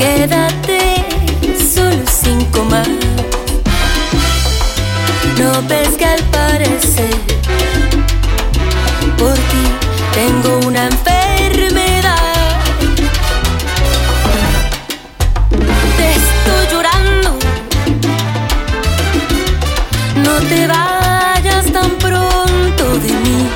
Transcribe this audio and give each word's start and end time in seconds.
Quédate 0.00 1.04
solo 1.74 2.02
cinco 2.10 2.64
más. 2.64 2.88
No 5.38 5.52
pesca 5.68 6.14
al 6.14 6.22
parecer 6.30 7.10
por 9.18 9.34
ti 9.34 9.64
tengo 10.14 10.66
una 10.66 10.86
enfermedad. 10.86 12.16
Te 15.98 16.06
estoy 16.20 16.66
llorando. 16.72 17.38
No 20.24 20.34
te 20.48 20.66
vayas 20.66 21.70
tan 21.74 21.90
pronto 21.98 22.84
de 23.00 23.12
mí. 23.24 23.50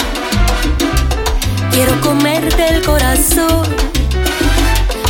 Quiero 1.71 1.99
comerte 2.02 2.69
el 2.69 2.83
corazón. 2.83 3.65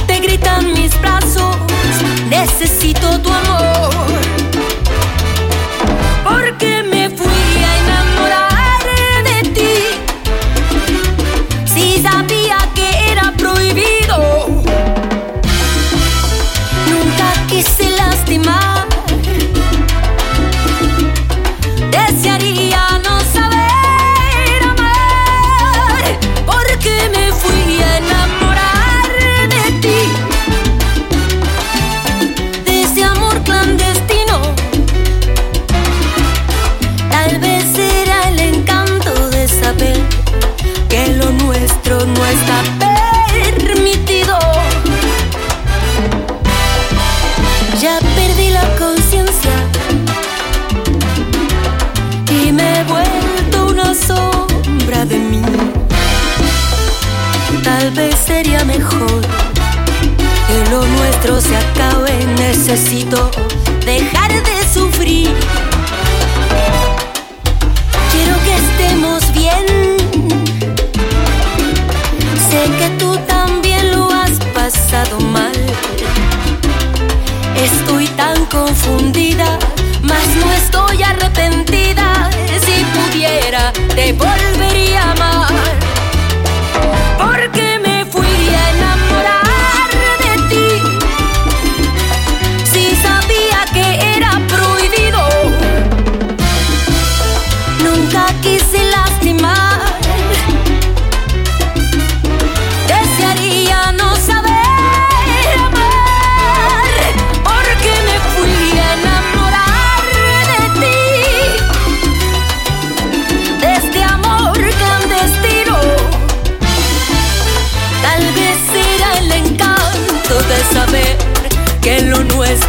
Te 0.07 0.21
gritan 0.21 0.73
mis 0.75 0.93
brazos. 1.01 1.14
Necesito 2.45 3.19
tu 3.23 3.31
amor. 3.31 4.14
vez 57.95 58.17
sería 58.27 58.65
mejor 58.65 59.21
que 60.47 60.71
lo 60.71 60.85
nuestro 60.85 61.41
se 61.41 61.57
acabe. 61.57 62.13
Necesito 62.39 63.31
dejar 63.85 64.31
de 64.33 64.69
sufrir. 64.73 65.31
Quiero 68.13 68.37
que 68.45 68.55
estemos 68.57 69.33
bien. 69.33 69.65
Sé 72.51 72.71
que 72.79 72.89
tú 72.99 73.13
también. 73.13 73.34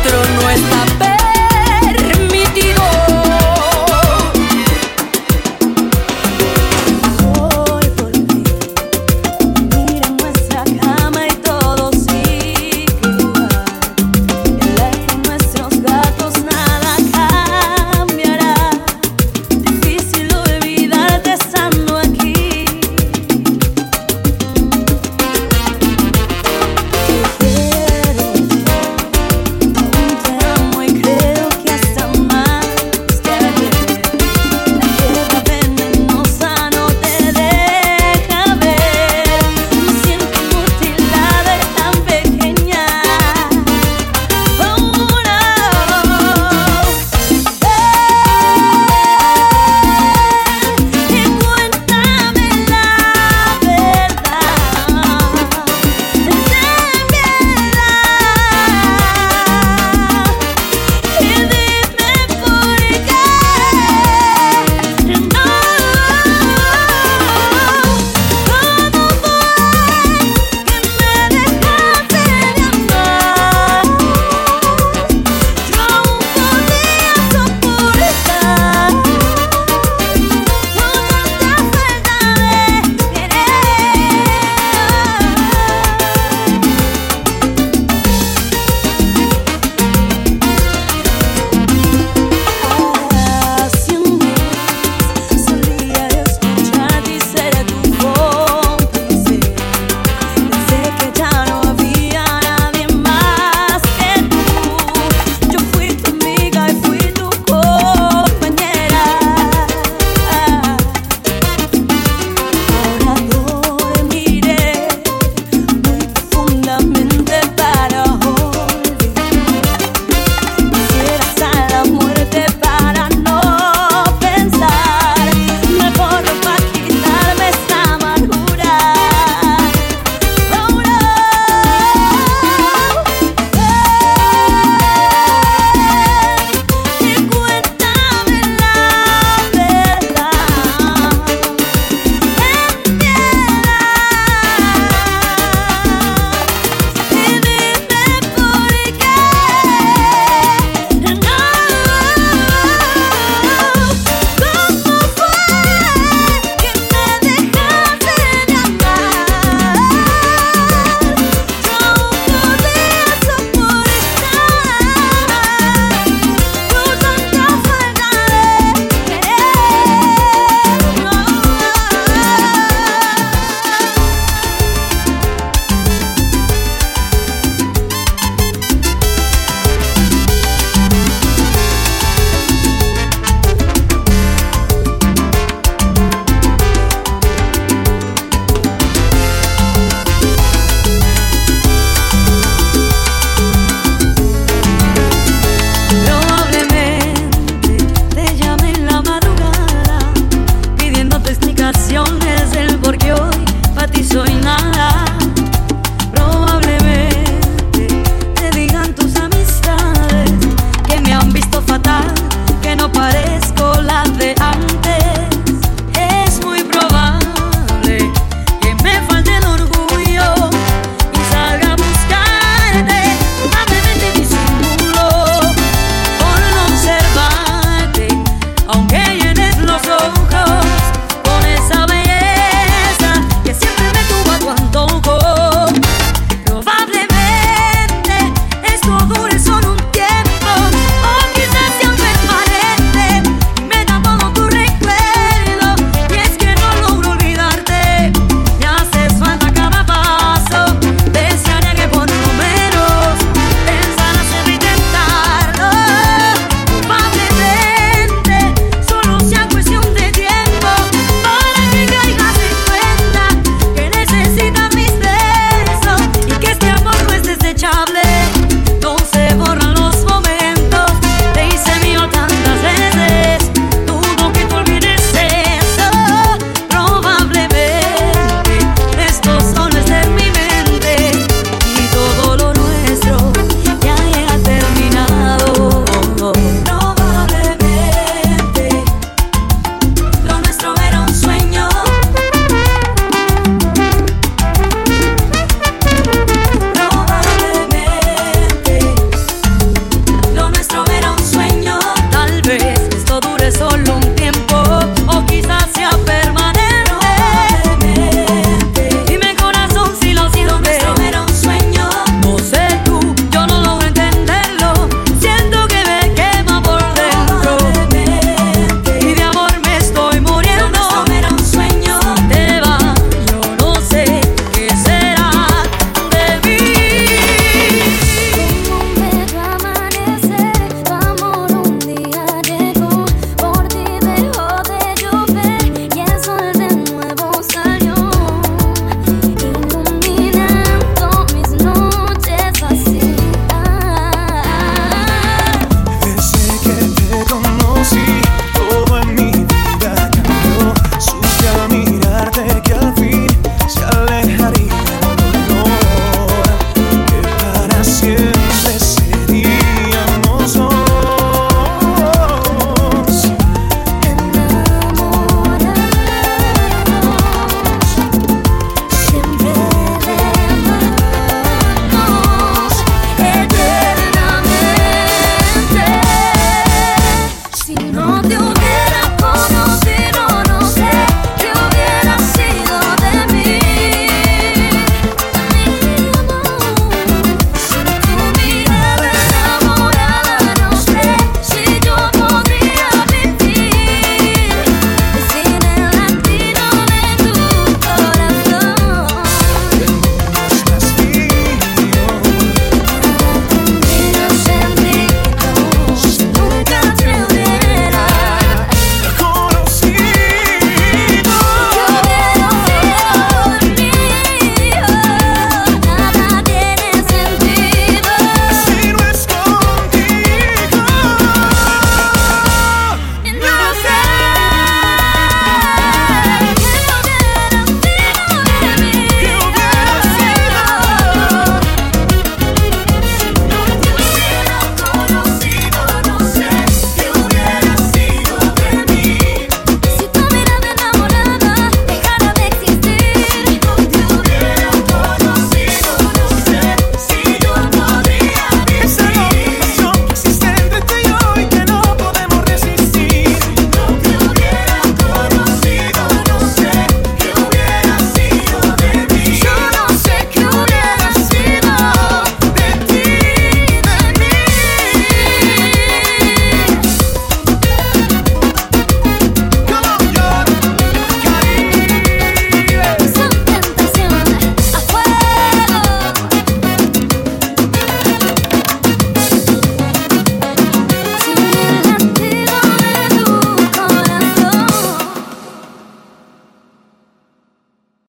nuestro 0.05 0.33
no 0.35 0.49
es 0.49 0.74